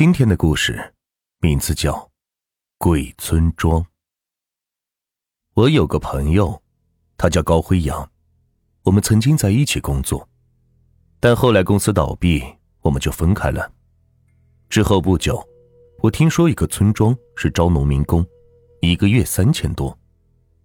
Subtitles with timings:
[0.00, 0.94] 今天的故事
[1.40, 1.92] 名字叫
[2.78, 3.82] 《鬼村庄》。
[5.52, 6.62] 我有个朋友，
[7.18, 8.10] 他叫高辉阳，
[8.84, 10.26] 我们曾经在一起工作，
[11.20, 12.42] 但后来公司倒闭，
[12.80, 13.70] 我们就分开了。
[14.70, 15.46] 之后不久，
[15.98, 18.26] 我听说一个村庄是招农民工，
[18.80, 19.94] 一个月三千多，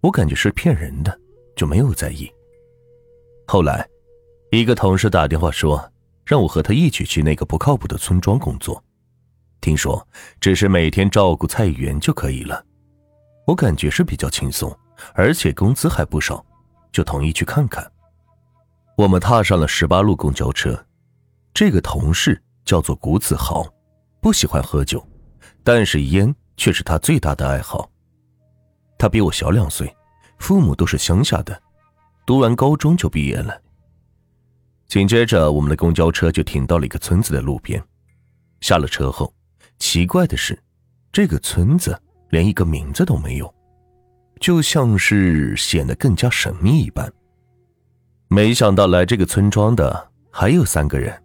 [0.00, 1.20] 我感觉是骗人的，
[1.54, 2.26] 就没有在意。
[3.46, 3.86] 后来，
[4.50, 5.92] 一个同事打电话说，
[6.24, 8.82] 让我和他一起去那个不靠谱的村庄工作。
[9.66, 10.06] 听说
[10.38, 12.64] 只是每天照顾菜园就可以了，
[13.48, 14.72] 我感觉是比较轻松，
[15.12, 16.46] 而且工资还不少，
[16.92, 17.84] 就同意去看看。
[18.96, 20.86] 我们踏上了十八路公交车，
[21.52, 23.66] 这个同事叫做谷子豪，
[24.20, 25.04] 不喜欢喝酒，
[25.64, 27.90] 但是烟却是他最大的爱好。
[28.96, 29.92] 他比我小两岁，
[30.38, 31.60] 父母都是乡下的，
[32.24, 33.60] 读完高中就毕业了。
[34.86, 37.82] 紧接着，我们的公交车就停到了一个村子的路边，
[38.60, 39.32] 下了车后。
[39.78, 40.58] 奇怪的是，
[41.12, 41.98] 这个村子
[42.30, 43.54] 连一个名字都没有，
[44.40, 47.10] 就像是显得更加神秘一般。
[48.28, 51.22] 没想到来这个村庄的还有三个人，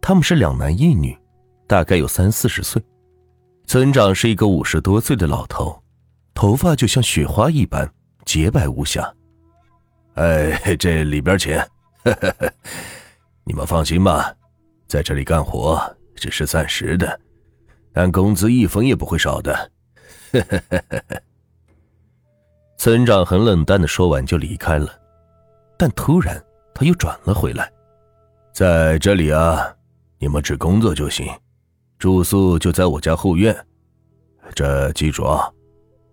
[0.00, 1.16] 他们是两男一女，
[1.66, 2.82] 大概有三四十岁。
[3.66, 5.82] 村长是一个五十多岁的老头，
[6.34, 7.90] 头发就像雪花一般
[8.24, 9.12] 洁白无瑕。
[10.14, 11.56] 哎，这里边请，
[13.44, 14.34] 你们放心吧，
[14.86, 15.80] 在这里干活
[16.14, 17.20] 只是暂时的。
[17.92, 19.52] 但工资一分也不会少的。
[20.32, 21.22] 呵呵呵呵呵
[22.76, 24.88] 村长很冷淡的说完就离开了，
[25.76, 27.70] 但突然他又转了回来，
[28.54, 29.70] 在这里啊，
[30.18, 31.30] 你们只工作就行，
[31.98, 33.54] 住宿就在我家后院。
[34.54, 35.50] 这记住啊，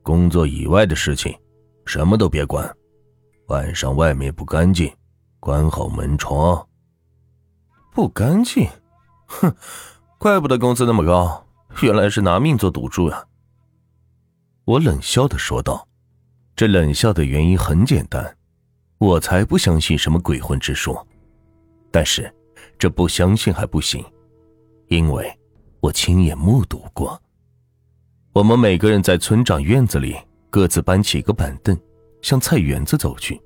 [0.04, 1.34] 工作以外的事情，
[1.86, 2.70] 什么都别管。
[3.48, 4.94] 晚上外面不干净，
[5.40, 6.68] 关好门窗。
[7.94, 8.68] 不干净？
[9.28, 9.56] 哼，
[10.18, 11.47] 怪不得工资那么高。
[11.82, 13.24] 原来是拿命做赌注呀！
[14.66, 15.88] 我冷笑的说道。
[16.56, 18.36] 这冷笑的原因很简单，
[18.98, 21.08] 我才不相信什么鬼魂之说。
[21.92, 22.34] 但是，
[22.80, 24.04] 这不相信还不行，
[24.88, 25.32] 因为
[25.80, 27.22] 我亲眼目睹过。
[28.34, 30.18] 我们每个人在村长院子里
[30.50, 31.80] 各自搬起一个板凳，
[32.24, 33.40] 向菜园子走去。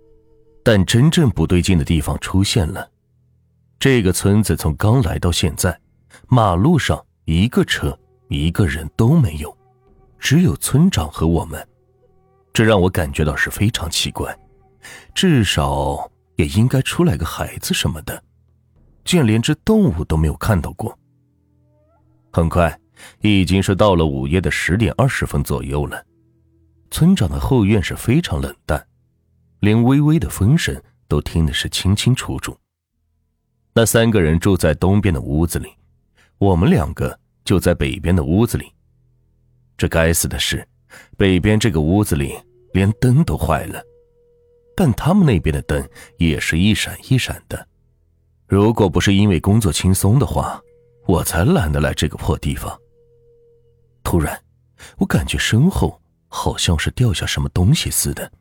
[0.64, 2.90] 但真正不对劲的地方出现了。
[3.78, 5.78] 这个村子从刚来到现在，
[6.30, 7.98] 马路上一个车。
[8.32, 9.56] 一个人都没有，
[10.18, 11.68] 只有村长和我们，
[12.54, 14.34] 这让我感觉到是非常奇怪。
[15.14, 18.24] 至少也应该出来个孩子什么的，
[19.04, 20.98] 竟然连只动物都没有看到过。
[22.32, 22.80] 很快，
[23.20, 26.02] 已经是到了午夜的十点二十分左右了。
[26.90, 28.82] 村长的后院是非常冷淡，
[29.60, 32.58] 连微微的风声都听的是清清楚楚。
[33.74, 35.70] 那三个人住在东边的屋子里，
[36.38, 37.20] 我们两个。
[37.44, 38.72] 就在北边的屋子里，
[39.78, 40.68] 这该死的是，
[41.18, 42.38] 北边这个屋子里
[42.74, 43.84] 连灯都坏了，
[44.76, 45.88] 但他们那边的灯
[46.18, 47.68] 也是一闪一闪的。
[48.48, 50.62] 如果不是因为工作轻松的话，
[51.08, 52.80] 我才懒得来这个破地方。
[54.04, 54.40] 突然，
[54.98, 58.32] 我感觉身后好像是掉下什么东西似的，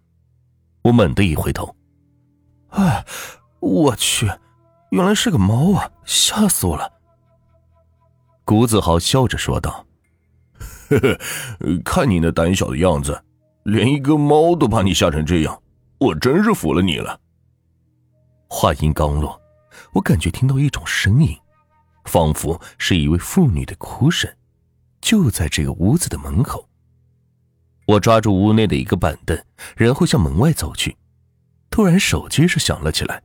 [0.83, 1.75] 我猛地一回头，
[2.71, 3.05] 哎，
[3.61, 4.31] 我去，
[4.91, 5.91] 原来是个猫啊！
[6.05, 7.00] 吓死我了。
[8.51, 9.87] 谷子豪笑着说道
[10.91, 11.19] ：“呵呵，
[11.85, 13.23] 看你那胆小的样子，
[13.63, 15.63] 连一个猫都把你吓成这样，
[16.01, 17.21] 我真是服了你了。”
[18.51, 19.41] 话音刚落，
[19.93, 21.39] 我感觉听到一种声音，
[22.07, 24.29] 仿佛是一位妇女的哭声，
[25.01, 26.69] 就在这个屋子的门口。
[27.87, 29.41] 我抓住屋内的一个板凳，
[29.77, 30.97] 然后向门外走去。
[31.71, 33.23] 突然，手机是响了起来，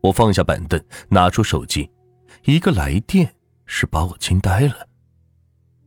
[0.00, 1.88] 我放下板凳，拿出手机，
[2.44, 3.32] 一个来电。
[3.66, 4.86] 是把我惊呆了。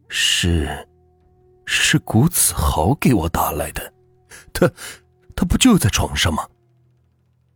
[0.08, 0.88] 是，
[1.66, 3.94] 是谷子豪给我打来的，
[4.54, 4.70] 他，
[5.36, 6.48] 他不就在床上吗？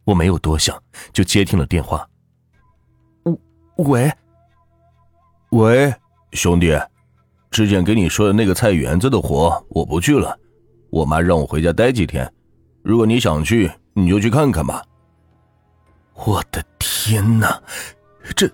[0.04, 0.82] 我没有多想，
[1.14, 2.08] 就接听了电话。
[3.78, 4.12] 喂，
[5.52, 5.94] 喂，
[6.34, 6.78] 兄弟，
[7.52, 10.38] 之前给你说的那个菜园子的活我不去了，
[10.90, 12.30] 我妈让我回家待几天。
[12.82, 14.84] 如果你想去，你就去看看吧。
[16.16, 17.62] 我的天哪，
[18.36, 18.50] 这，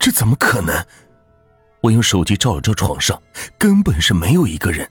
[0.00, 0.74] 这怎么可能？
[1.84, 3.22] 我用手机照了照床上，
[3.58, 4.90] 根本是没有一个人，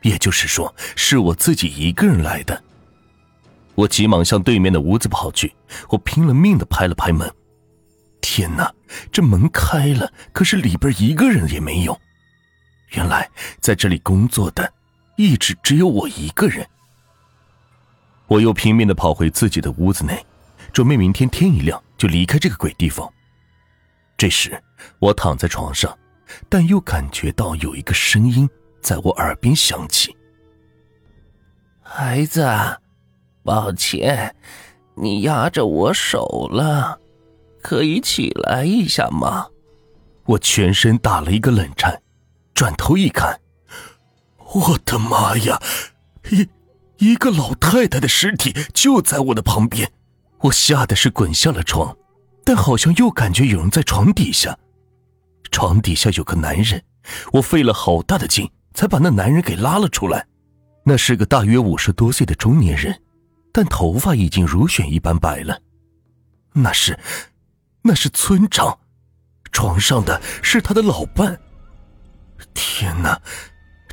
[0.00, 2.64] 也就是说是我自己一个人来的。
[3.74, 5.54] 我急忙向对面的屋子跑去，
[5.90, 7.30] 我拼了命的拍了拍门。
[8.22, 8.72] 天哪，
[9.12, 12.00] 这门开了，可是里边一个人也没有。
[12.92, 13.28] 原来
[13.60, 14.72] 在这里工作的，
[15.18, 16.66] 一直只有我一个人。
[18.28, 20.24] 我又拼命的跑回自己的屋子内，
[20.72, 23.12] 准备明天天一亮就离开这个鬼地方。
[24.18, 24.60] 这时，
[24.98, 25.96] 我躺在床上，
[26.48, 28.50] 但又感觉到有一个声音
[28.82, 30.14] 在我耳边响起
[31.80, 32.44] ：“孩子，
[33.44, 34.34] 抱歉，
[34.96, 36.98] 你压着我手了，
[37.62, 39.46] 可以起来一下吗？”
[40.26, 42.02] 我全身打了一个冷颤，
[42.52, 43.40] 转头一看，
[44.52, 45.62] 我的妈呀！
[46.30, 46.48] 一
[46.98, 49.90] 一个老太太的尸体就在我的旁边，
[50.40, 51.96] 我吓得是滚下了床，
[52.48, 54.58] 但好像又感觉有人在床底下。
[55.50, 56.82] 床底下有个男人，
[57.30, 60.26] 我费了好大的劲才把那男人给拉了出来。
[60.82, 63.02] 那是个大约五十多岁的中年人，
[63.52, 65.60] 但头发已经如雪一般白了。
[66.54, 66.98] 那是，
[67.82, 68.78] 那是村长。
[69.52, 71.38] 床上的是他的老伴。
[72.54, 73.20] 天哪，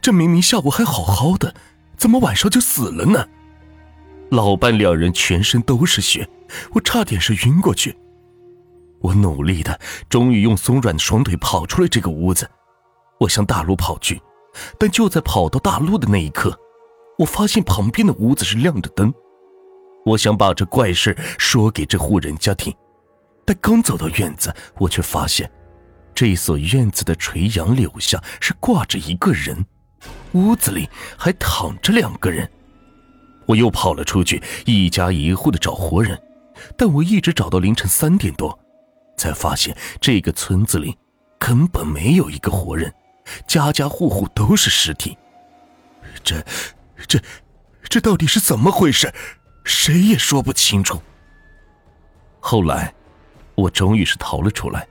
[0.02, 1.54] 这明明下午还好好的，
[1.98, 3.28] 怎么晚上就死了呢？
[4.32, 6.30] 老伴两人全身都是血，
[6.72, 7.98] 我差点是晕过去。
[9.06, 9.80] 我努力的，
[10.10, 12.50] 终于用松软的双腿跑出了这个屋子。
[13.20, 14.20] 我向大路跑去，
[14.80, 16.58] 但就在跑到大路的那一刻，
[17.20, 19.14] 我发现旁边的屋子是亮着灯。
[20.06, 22.74] 我想把这怪事说给这户人家听，
[23.46, 25.50] 但刚走到院子，我却发现，
[26.16, 29.64] 这所院子的垂杨柳下是挂着一个人，
[30.32, 32.50] 屋子里还躺着两个人。
[33.46, 36.20] 我又跑了出去，一家一户的找活人，
[36.76, 38.60] 但我一直找到凌晨三点多。
[39.18, 40.98] 才发现这个村子里
[41.40, 42.94] 根本没有一个活人，
[43.48, 45.18] 家家户户都是尸体。
[46.24, 46.44] 这、
[47.08, 47.20] 这、
[47.84, 49.14] 这到底是怎么回事？
[49.64, 51.02] 谁也说不清楚。
[52.40, 52.94] 后来，
[53.56, 54.88] 我终于是逃了出来，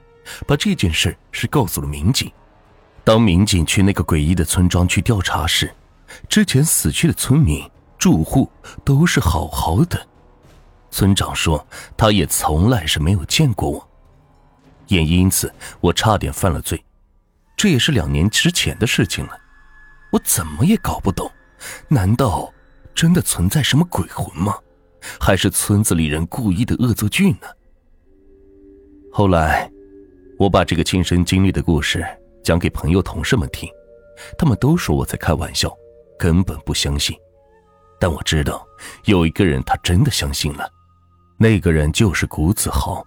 [0.46, 2.30] 把这件事是告诉了民警。
[3.04, 5.72] 当民警去那个诡异的村庄去调查时，
[6.28, 7.68] 之前死去的村民
[7.98, 8.50] 住户
[8.84, 10.06] 都是好好的。
[10.90, 11.66] 村长说，
[11.96, 13.88] 他也从来是没有见过我。
[14.88, 16.84] 也因此，我差点犯了罪，
[17.56, 19.38] 这也是两年之前的事情了。
[20.12, 21.30] 我怎么也搞不懂，
[21.88, 22.52] 难道
[22.94, 24.56] 真的存在什么鬼魂吗？
[25.20, 27.48] 还是村子里人故意的恶作剧呢？
[29.12, 29.70] 后来，
[30.38, 32.04] 我把这个亲身经历的故事
[32.42, 33.68] 讲给朋友、同事们听，
[34.38, 35.70] 他们都说我在开玩笑，
[36.18, 37.16] 根本不相信。
[38.00, 38.66] 但我知道，
[39.04, 40.68] 有一个人他真的相信了，
[41.38, 43.06] 那个人就是谷子豪。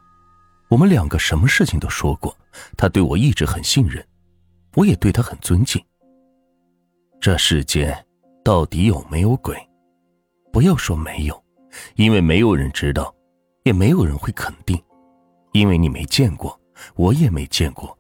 [0.70, 2.36] 我们两个什么事情都说过，
[2.76, 4.06] 他对我一直很信任，
[4.76, 5.82] 我也对他很尊敬。
[7.22, 8.06] 这世间
[8.44, 9.58] 到底有没有鬼？
[10.52, 11.44] 不要说没有，
[11.96, 13.14] 因为没有人知道，
[13.64, 14.82] 也没有人会肯定，
[15.54, 16.60] 因为你没见过，
[16.96, 17.98] 我也没见过。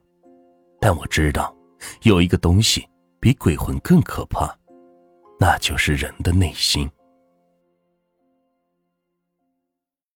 [0.79, 1.55] 但我知道，
[2.03, 2.87] 有一个东西
[3.19, 4.53] 比鬼魂更可怕，
[5.39, 6.89] 那就是人的内心。